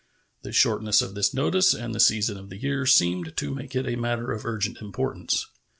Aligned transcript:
The 0.41 0.51
shortness 0.51 1.03
of 1.03 1.13
this 1.13 1.31
notice 1.31 1.75
and 1.75 1.93
the 1.93 1.99
season 1.99 2.35
of 2.35 2.49
the 2.49 2.57
year 2.57 2.87
seemed 2.87 3.37
to 3.37 3.53
make 3.53 3.75
it 3.75 3.85
a 3.85 3.95
matter 4.01 4.31
of 4.31 4.47
urgent 4.47 4.81
importance. 4.81 5.45